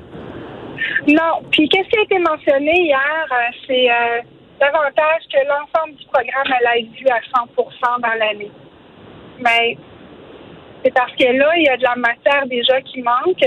Non. 1.07 1.41
Puis, 1.51 1.67
qu'est-ce 1.69 1.89
qui 1.89 1.97
a 1.97 2.03
été 2.03 2.19
mentionné 2.19 2.73
hier? 2.75 3.25
Euh, 3.31 3.35
c'est 3.67 3.89
euh, 3.89 4.21
davantage 4.59 5.21
que 5.31 5.37
l'ensemble 5.47 5.97
du 5.97 6.05
programme 6.05 6.53
allait 6.59 6.81
être 6.81 6.91
vu 6.93 7.07
à 7.07 7.19
100% 7.41 8.01
dans 8.01 8.19
l'année. 8.19 8.51
Mais 9.39 9.77
c'est 10.83 10.93
parce 10.93 11.11
que 11.13 11.25
là, 11.25 11.51
il 11.57 11.63
y 11.63 11.69
a 11.69 11.77
de 11.77 11.83
la 11.83 11.95
matière 11.95 12.45
déjà 12.47 12.81
qui 12.81 13.01
manque. 13.01 13.43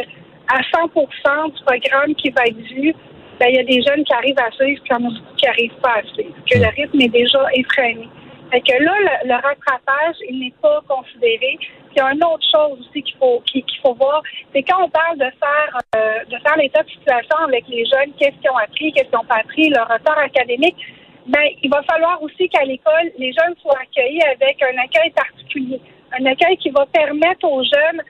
À 0.51 0.61
100% 0.63 1.53
du 1.53 1.63
programme 1.63 2.15
qui 2.15 2.31
va 2.31 2.45
être 2.47 2.57
vu, 2.57 2.95
ben, 3.39 3.47
il 3.51 3.57
y 3.57 3.59
a 3.59 3.65
des 3.65 3.83
jeunes 3.83 4.03
qui 4.03 4.15
arrivent 4.15 4.41
à 4.41 4.51
suivre, 4.53 4.81
puis 4.83 4.91
il 4.91 4.93
y 4.93 4.95
en 4.95 5.09
a 5.09 5.13
beaucoup 5.13 5.37
qui 5.37 5.47
n'arrivent 5.47 5.81
pas 5.83 5.95
à 5.99 6.03
suivre, 6.15 6.35
que 6.51 6.59
le 6.59 6.67
rythme 6.75 7.01
est 7.01 7.09
déjà 7.09 7.47
effréné. 7.55 8.09
Fait 8.51 8.61
que 8.63 8.83
là, 8.83 8.95
le, 9.25 9.35
rattrapage, 9.35 10.17
il 10.29 10.41
n'est 10.41 10.55
pas 10.63 10.81
considéré. 10.89 11.59
il 11.91 11.99
y 11.99 12.01
a 12.01 12.13
une 12.13 12.25
autre 12.25 12.47
chose 12.51 12.81
aussi 12.81 13.03
qu'il 13.03 13.17
faut 13.19 13.43
qu'il 13.47 13.63
faut 13.83 13.95
voir, 13.95 14.23
c'est 14.55 14.63
quand 14.63 14.83
on 14.83 14.89
parle 14.89 15.19
de 15.19 15.31
faire 15.39 15.79
euh, 15.97 16.25
de 16.31 16.37
faire 16.39 16.57
l'état 16.57 16.83
de 16.83 16.89
situation 16.89 17.37
avec 17.47 17.69
les 17.69 17.85
jeunes, 17.85 18.13
qu'est-ce 18.19 18.41
qu'ils 18.41 18.51
ont 18.51 18.57
appris, 18.57 18.93
qu'est-ce 18.93 19.05
qu'ils 19.11 19.19
n'ont 19.19 19.25
pas 19.25 19.41
appris, 19.45 19.69
leur 19.69 19.87
retard 19.87 20.19
académique, 20.19 20.77
ben 21.29 21.45
il 21.63 21.71
va 21.71 21.83
falloir 21.83 22.23
aussi 22.23 22.49
qu'à 22.49 22.65
l'école, 22.65 23.13
les 23.19 23.33
jeunes 23.33 23.55
soient 23.63 23.79
accueillis 23.81 24.23
avec 24.23 24.63
un 24.63 24.77
accueil 24.79 25.11
particulier, 25.11 25.81
un 26.19 26.25
accueil 26.27 26.57
qui 26.57 26.71
va 26.71 26.87
permettre 26.87 27.47
aux 27.47 27.63
jeunes 27.63 28.03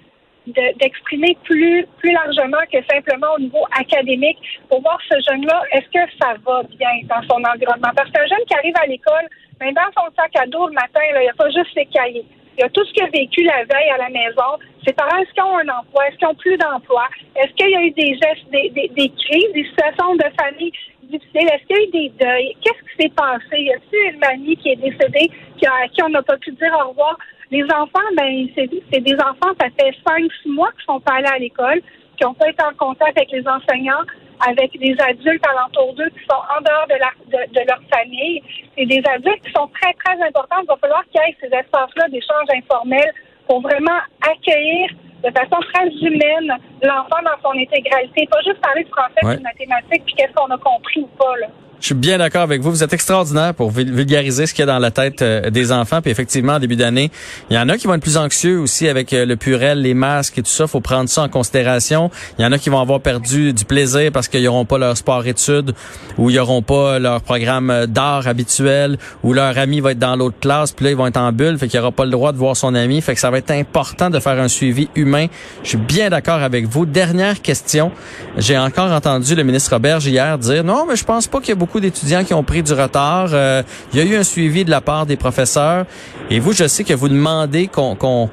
d'exprimer 0.46 1.37
plus, 1.44 1.87
plus 1.98 2.12
largement 2.12 2.64
que 2.72 2.78
simplement 2.90 3.26
au 3.37 3.40
niveau 3.40 3.66
académique 3.78 4.38
pour 4.70 4.80
voir 4.80 4.98
ce 5.08 5.16
jeune-là, 5.28 5.62
est-ce 5.72 5.88
que 5.90 6.10
ça 6.20 6.34
va 6.44 6.62
bien 6.62 6.88
dans 7.04 7.22
son 7.28 7.42
environnement? 7.44 7.90
Parce 7.94 8.10
qu'un 8.10 8.26
jeune 8.26 8.44
qui 8.46 8.54
arrive 8.54 8.75
à 8.80 8.87
l'école, 8.87 9.28
même 9.60 9.75
dans 9.75 9.90
son 9.94 10.08
sac 10.16 10.34
à 10.37 10.46
dos 10.46 10.68
le 10.68 10.72
matin, 10.72 11.00
il 11.10 11.20
n'y 11.20 11.28
a 11.28 11.34
pas 11.34 11.50
juste 11.50 11.75
ses 11.75 11.84
cahiers. 11.87 12.25
Il 12.56 12.62
y 12.62 12.64
a 12.64 12.68
tout 12.70 12.84
ce 12.84 12.92
qu'il 12.92 13.02
a 13.02 13.10
vécu 13.10 13.42
la 13.44 13.64
veille 13.64 13.90
à 13.90 13.98
la 13.98 14.08
maison, 14.08 14.58
ces 14.87 14.92
parents, 14.92 15.18
est-ce 15.18 15.32
qu'ils 15.32 15.42
ont 15.42 15.58
un 15.58 15.68
emploi? 15.68 16.08
Est-ce 16.08 16.16
qu'ils 16.16 16.28
ont 16.28 16.34
plus 16.34 16.56
d'emploi? 16.56 17.04
Est-ce 17.37 17.52
qu'il 17.52 17.70
y 17.70 17.76
a 17.76 17.82
eu 17.82 17.90
des 17.90 18.14
gestes, 18.14 18.50
des, 18.50 18.70
des, 18.70 18.88
des 18.88 19.10
crises, 19.10 19.52
des 19.52 19.64
situations 19.64 20.14
de 20.16 20.25
famille 20.40 20.72
difficiles? 21.09 21.49
Est-ce 21.53 21.67
qu'il 21.67 21.77
y 21.77 21.81
a 21.81 21.83
eu 21.83 21.91
des 21.91 22.09
deuils? 22.25 22.57
Qu'est-ce 22.62 22.83
qui 22.88 23.03
s'est 23.03 23.15
passé? 23.15 23.57
Y 23.59 23.73
a-t-il 23.73 24.15
une 24.15 24.19
mamie 24.21 24.57
qui 24.57 24.71
est 24.71 24.77
décédée, 24.77 25.31
qui 25.57 25.67
a, 25.67 25.73
à 25.85 25.88
qui 25.88 26.03
on 26.03 26.09
n'a 26.09 26.23
pas 26.23 26.37
pu 26.37 26.53
dire 26.53 26.73
au 26.85 26.91
revoir? 26.91 27.17
Les 27.50 27.65
enfants, 27.65 28.09
ben, 28.17 28.47
c'est 28.55 29.00
des 29.00 29.15
enfants, 29.15 29.55
ça 29.61 29.69
fait 29.79 29.95
cinq, 30.07 30.31
six 30.43 30.50
mois 30.50 30.71
qu'ils 30.73 30.85
sont 30.85 31.00
pas 31.00 31.15
allés 31.15 31.35
à 31.35 31.38
l'école, 31.38 31.81
qui 32.17 32.25
n'ont 32.25 32.35
pas 32.35 32.49
été 32.50 32.62
en 32.62 32.75
contact 32.75 33.17
avec 33.17 33.31
les 33.31 33.47
enseignants, 33.49 34.05
avec 34.47 34.79
des 34.79 34.95
adultes 35.00 35.45
alentour 35.47 35.95
d'eux 35.95 36.11
qui 36.11 36.25
sont 36.31 36.43
en 36.57 36.61
dehors 36.61 36.87
de, 36.88 36.99
la, 37.00 37.11
de, 37.27 37.53
de 37.55 37.61
leur 37.67 37.81
famille. 37.93 38.43
C'est 38.77 38.87
des 38.87 39.03
adultes 39.09 39.43
qui 39.45 39.53
sont 39.53 39.69
très, 39.81 39.93
très 39.95 40.21
importants. 40.23 40.61
Il 40.62 40.67
va 40.67 40.77
falloir 40.77 41.05
qu'il 41.07 41.21
y 41.21 41.31
ait 41.31 41.37
ces 41.41 41.57
espaces-là 41.57 42.09
d'échange 42.09 42.49
informel 42.55 43.11
pour 43.47 43.62
vraiment 43.62 43.99
accueillir 44.21 44.91
de 45.25 45.30
façon 45.30 45.60
très 45.75 45.88
humaine 45.88 46.52
l'enfant 46.82 47.20
dans 47.25 47.38
son 47.42 47.58
intégralité. 47.58 48.26
Pas 48.30 48.40
juste 48.42 48.60
parler 48.60 48.84
de 48.84 48.88
français 48.88 49.25
Ouais. 49.25 49.37
de 49.37 49.42
mathématiques 49.42 50.04
puis 50.04 50.14
qu'est-ce 50.14 50.32
qu'on 50.34 50.50
a 50.50 50.58
compris 50.58 51.00
ou 51.00 51.06
pas. 51.18 51.37
Là. 51.40 51.46
Je 51.80 51.87
suis 51.87 51.94
bien 51.94 52.18
d'accord 52.18 52.42
avec 52.42 52.61
vous. 52.61 52.73
Vous 52.73 52.82
êtes 52.82 52.92
extraordinaire 52.92 53.54
pour 53.54 53.70
vul- 53.70 53.92
vulgariser 53.94 54.47
ce 54.49 54.52
qu'il 54.52 54.62
y 54.62 54.68
a 54.68 54.73
dans 54.73 54.80
la 54.80 54.90
tête 54.90 55.23
euh, 55.23 55.49
des 55.49 55.70
enfants. 55.70 56.02
Puis 56.02 56.11
effectivement, 56.11 56.54
en 56.54 56.58
début 56.58 56.75
d'année, 56.75 57.12
il 57.50 57.56
y 57.56 57.58
en 57.58 57.68
a 57.68 57.78
qui 57.78 57.87
vont 57.87 57.94
être 57.94 58.02
plus 58.02 58.16
anxieux 58.16 58.58
aussi 58.58 58.88
avec 58.88 59.12
euh, 59.12 59.25
le 59.25 59.37
purel, 59.37 59.80
les 59.82 59.94
masques 59.94 60.38
et 60.38 60.42
tout 60.42 60.50
ça. 60.50 60.66
faut 60.66 60.80
prendre 60.80 61.08
ça 61.08 61.23
en 61.23 61.28
considération. 61.28 62.11
Il 62.37 62.42
y 62.42 62.44
en 62.47 62.50
a 62.50 62.58
qui 62.58 62.68
vont 62.68 62.80
avoir 62.80 63.00
perdu 63.00 63.52
du 63.52 63.64
plaisir 63.64 64.11
parce 64.11 64.26
qu'ils 64.26 64.42
n'auront 64.42 64.64
pas 64.64 64.78
leur 64.78 64.97
sport-études 64.97 65.73
ou 66.18 66.30
ils 66.30 66.37
n'auront 66.37 66.62
pas 66.62 66.99
leur 66.99 67.20
programme 67.20 67.70
euh, 67.70 67.87
d'art 67.87 68.26
habituel 68.26 68.99
ou 69.23 69.32
leur 69.32 69.56
ami 69.56 69.78
va 69.78 69.92
être 69.92 70.00
dans 70.00 70.16
l'autre 70.16 70.40
classe. 70.40 70.73
Puis 70.73 70.85
là, 70.85 70.90
ils 70.90 70.97
vont 70.97 71.06
être 71.06 71.16
en 71.16 71.30
bulle. 71.30 71.58
Fait 71.58 71.68
qu'il 71.68 71.78
n'aura 71.78 71.92
pas 71.92 72.04
le 72.06 72.11
droit 72.11 72.32
de 72.32 72.38
voir 72.38 72.56
son 72.56 72.75
ami. 72.75 73.00
Fait 73.02 73.14
que 73.14 73.20
ça 73.20 73.30
va 73.30 73.38
être 73.38 73.52
important 73.52 74.11
de 74.11 74.18
faire 74.18 74.40
un 74.40 74.49
suivi 74.49 74.88
humain. 74.97 75.26
Je 75.62 75.68
suis 75.68 75.78
bien 75.78 76.11
d'accord 76.11 76.42
avec 76.42 76.66
vous. 76.66 76.87
Dernière 76.87 77.40
question. 77.40 77.92
J'ai 78.37 78.58
encore 78.58 78.90
entendu 78.90 79.37
le 79.37 79.44
ministre 79.44 79.70
Robert 79.75 80.04
hier 80.04 80.37
dire 80.38 80.64
non, 80.64 80.85
mais 80.88 80.97
je 80.97 81.04
pense 81.04 81.28
pas 81.28 81.38
qu'il 81.38 81.50
y 81.50 81.52
a 81.52 81.54
beaucoup 81.54 81.67
d'étudiants 81.76 82.25
qui 82.25 82.34
ont 82.34 82.42
pris 82.42 82.62
du 82.62 82.72
retard. 82.72 83.28
Euh, 83.32 83.62
il 83.92 83.98
y 83.98 84.02
a 84.02 84.04
eu 84.04 84.16
un 84.16 84.22
suivi 84.22 84.64
de 84.64 84.70
la 84.70 84.80
part 84.80 85.06
des 85.06 85.16
professeurs. 85.16 85.84
Et 86.30 86.40
vous, 86.40 86.52
je 86.52 86.66
sais 86.66 86.84
que 86.84 86.94
vous 86.94 87.08
demandez 87.08 87.68
qu'on 87.68 88.30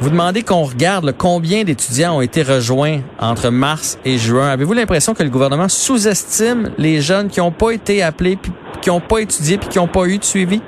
vous 0.00 0.08
demandez 0.08 0.42
qu'on 0.42 0.62
regarde 0.62 1.12
combien 1.12 1.62
d'étudiants 1.62 2.16
ont 2.16 2.20
été 2.22 2.42
rejoints 2.42 3.00
entre 3.18 3.50
mars 3.50 3.98
et 4.06 4.16
juin. 4.16 4.48
Avez-vous 4.48 4.72
l'impression 4.72 5.12
que 5.12 5.22
le 5.22 5.28
gouvernement 5.28 5.68
sous-estime 5.68 6.70
les 6.78 7.02
jeunes 7.02 7.28
qui 7.28 7.38
n'ont 7.40 7.52
pas 7.52 7.72
été 7.72 8.02
appelés, 8.02 8.38
qui 8.80 8.88
n'ont 8.88 9.00
pas 9.00 9.18
étudié, 9.18 9.58
puis 9.58 9.68
qui 9.68 9.78
n'ont 9.78 9.88
pas 9.88 10.06
eu 10.06 10.16
de 10.16 10.24
suivi? 10.24 10.62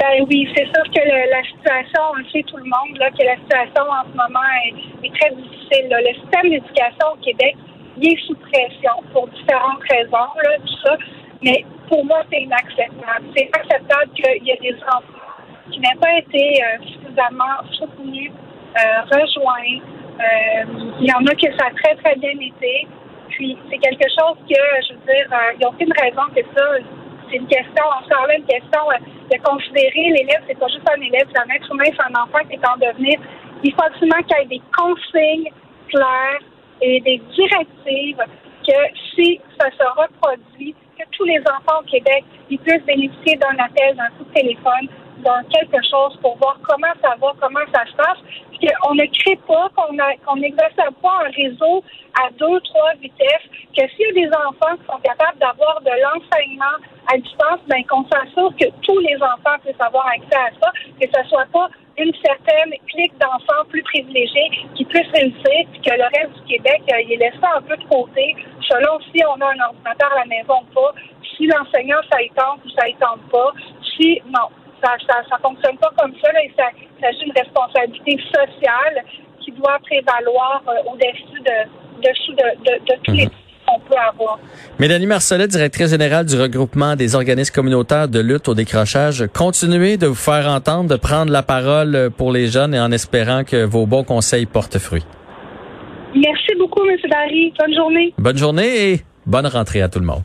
Ben 0.00 0.24
oui, 0.26 0.48
c'est 0.56 0.64
sûr 0.64 0.84
que 0.88 1.00
la 1.04 1.42
situation, 1.44 2.00
on 2.10 2.16
le 2.16 2.24
sait 2.32 2.42
tout 2.48 2.56
le 2.56 2.64
monde, 2.64 2.96
que 2.96 3.24
la 3.26 3.36
situation 3.36 3.84
en 3.92 4.08
ce 4.10 4.16
moment 4.16 4.48
est, 5.04 5.12
très 5.20 5.30
difficile. 5.36 5.86
Le 5.90 6.14
système 6.18 6.48
d'éducation 6.48 7.12
au 7.12 7.22
Québec, 7.22 7.56
sous 8.26 8.34
pression 8.36 8.92
pour 9.12 9.28
différentes 9.28 9.82
raisons, 9.90 10.30
tout 10.66 10.76
ça. 10.84 10.96
Mais 11.42 11.64
pour 11.88 12.04
moi, 12.04 12.22
c'est 12.30 12.42
inacceptable. 12.42 13.26
C'est 13.36 13.44
inacceptable 13.44 14.10
qu'il 14.14 14.44
y 14.44 14.50
ait 14.50 14.58
des 14.60 14.76
enfants 14.84 15.20
qui 15.70 15.80
n'aient 15.80 16.00
pas 16.00 16.18
été 16.18 16.62
euh, 16.62 16.84
suffisamment 16.84 17.62
soutenus, 17.72 18.32
euh, 18.76 19.02
rejoints. 19.10 19.80
Euh, 20.20 20.92
il 21.00 21.06
y 21.06 21.12
en 21.12 21.24
a 21.26 21.34
que 21.34 21.50
ça 21.56 21.66
a 21.66 21.70
très, 21.82 21.94
très 21.96 22.16
bien 22.16 22.32
été. 22.40 22.86
Puis 23.28 23.56
c'est 23.70 23.78
quelque 23.78 24.08
chose 24.08 24.36
que, 24.48 24.60
je 24.88 24.94
veux 24.94 25.00
dire, 25.06 25.26
euh, 25.32 25.52
il 25.54 25.58
n'y 25.58 25.64
a 25.64 25.68
aucune 25.68 25.92
raison 25.92 26.22
que 26.34 26.42
ça. 26.54 26.66
C'est 27.30 27.36
une 27.36 27.46
question, 27.46 27.84
encore 27.84 28.26
là, 28.26 28.36
une 28.36 28.44
question 28.44 28.80
de 29.30 29.38
considérer 29.42 30.10
l'élève, 30.10 30.42
c'est 30.48 30.58
pas 30.58 30.66
juste 30.66 30.88
un 30.90 31.00
élève, 31.00 31.28
c'est 31.32 31.40
un 31.40 31.54
être 31.54 31.72
humain, 31.72 31.84
c'est 31.84 32.10
un 32.10 32.22
enfant 32.22 32.44
qui 32.48 32.54
est 32.54 32.68
en 32.68 32.76
devenir. 32.76 33.20
Il 33.62 33.72
faut 33.72 33.82
absolument 33.82 34.20
qu'il 34.26 34.36
y 34.36 34.42
ait 34.42 34.58
des 34.58 34.62
consignes 34.76 35.52
claires 35.88 36.42
et 36.80 37.00
des 37.00 37.20
directives 37.34 38.22
que 38.66 38.78
si 39.14 39.40
ça 39.58 39.68
se 39.70 39.84
reproduit, 40.00 40.74
que 40.98 41.04
tous 41.12 41.24
les 41.24 41.40
enfants 41.40 41.80
au 41.80 41.84
Québec 41.84 42.24
ils 42.50 42.58
puissent 42.58 42.84
bénéficier 42.84 43.36
d'un 43.36 43.56
appel, 43.62 43.96
d'un 43.96 44.08
coup 44.18 44.24
de 44.24 44.34
téléphone, 44.34 44.88
d'un 45.18 45.42
quelque 45.44 45.78
chose 45.88 46.16
pour 46.20 46.36
voir 46.38 46.58
comment 46.62 46.92
ça 47.02 47.14
va, 47.20 47.32
comment 47.40 47.64
ça 47.72 47.84
se 47.86 47.94
passe. 47.94 48.18
Puis 48.50 48.68
qu'on 48.82 48.94
ne 48.94 49.04
crée 49.06 49.38
pas, 49.46 49.68
qu'on 49.76 50.36
n'exerce 50.36 50.74
pas 50.74 51.14
un 51.24 51.30
réseau 51.30 51.84
à 52.20 52.30
deux, 52.38 52.60
trois 52.60 52.92
vitesses, 53.00 53.46
que 53.76 53.86
s'il 53.88 54.16
y 54.16 54.24
a 54.24 54.28
des 54.28 54.36
enfants 54.36 54.76
qui 54.76 54.86
sont 54.86 55.00
capables 55.02 55.38
d'avoir 55.38 55.80
de 55.82 55.90
l'enseignement 55.90 56.76
à 57.12 57.16
distance, 57.18 57.60
ben 57.68 57.84
qu'on 57.86 58.04
s'assure 58.08 58.52
que 58.56 58.66
tous 58.82 58.98
les 59.00 59.16
enfants 59.16 59.58
puissent 59.64 59.80
avoir 59.80 60.06
accès 60.06 60.36
à 60.36 60.50
ça, 60.60 60.72
que 61.00 61.06
ce 61.06 61.28
soit 61.28 61.46
pas 61.52 61.68
une 62.00 62.14
certaine 62.24 62.72
clique 62.88 63.12
d'enfants 63.18 63.64
plus 63.68 63.82
privilégiés 63.82 64.50
qui 64.74 64.84
puissent 64.84 65.12
réussir, 65.14 65.66
puis 65.72 65.80
que 65.80 65.94
le 65.94 66.04
reste 66.04 66.32
du 66.40 66.56
Québec, 66.56 66.82
euh, 66.92 67.00
il 67.02 67.12
est 67.12 67.16
laissé 67.16 67.44
un 67.54 67.62
peu 67.62 67.76
de 67.76 67.84
côté, 67.84 68.36
selon 68.68 68.98
si 69.12 69.22
on 69.24 69.40
a 69.40 69.52
un 69.52 69.60
ordinateur 69.68 70.12
à 70.12 70.20
la 70.20 70.26
maison 70.26 70.62
ou 70.62 70.74
pas, 70.74 70.94
si 71.36 71.46
l'enseignant, 71.46 72.00
ça 72.10 72.20
y 72.22 72.30
tente 72.30 72.64
ou 72.64 72.70
ça 72.70 72.88
y 72.88 72.94
tente 72.94 73.22
pas, 73.30 73.52
si, 73.96 74.20
non, 74.26 74.48
ça, 74.82 74.96
ça, 75.06 75.22
ça 75.28 75.38
fonctionne 75.42 75.76
pas 75.78 75.90
comme 75.98 76.14
ça, 76.22 76.32
là, 76.32 76.40
il 76.42 76.52
s'agit 77.00 77.18
d'une 77.18 77.32
responsabilité 77.36 78.18
sociale 78.32 79.04
qui 79.40 79.52
doit 79.52 79.78
prévaloir 79.82 80.62
euh, 80.68 80.90
au-dessus 80.92 81.40
de, 81.40 82.02
de, 82.02 82.10
de, 82.64 82.84
de 82.84 83.00
tous 83.02 83.12
les 83.12 83.26
Mhm. 83.26 83.49
Qu'on 83.70 83.80
peut 83.80 83.94
avoir. 83.96 84.38
Mélanie 84.78 85.06
Marcelet, 85.06 85.48
directrice 85.48 85.90
générale 85.90 86.26
du 86.26 86.40
regroupement 86.40 86.96
des 86.96 87.14
organismes 87.14 87.54
communautaires 87.54 88.08
de 88.08 88.20
lutte 88.20 88.48
au 88.48 88.54
décrochage, 88.54 89.26
continuez 89.34 89.96
de 89.96 90.06
vous 90.06 90.14
faire 90.14 90.48
entendre, 90.48 90.88
de 90.90 90.96
prendre 90.96 91.32
la 91.32 91.42
parole 91.42 92.10
pour 92.16 92.32
les 92.32 92.48
jeunes 92.48 92.74
et 92.74 92.80
en 92.80 92.92
espérant 92.92 93.44
que 93.44 93.64
vos 93.64 93.86
bons 93.86 94.04
conseils 94.04 94.46
portent 94.46 94.78
fruit. 94.78 95.04
Merci 96.14 96.54
beaucoup, 96.58 96.82
M. 96.88 96.96
Barry. 97.08 97.52
Bonne 97.58 97.74
journée. 97.74 98.14
Bonne 98.18 98.36
journée 98.36 98.92
et 98.92 99.00
bonne 99.26 99.46
rentrée 99.46 99.82
à 99.82 99.88
tout 99.88 100.00
le 100.00 100.06
monde. 100.06 100.22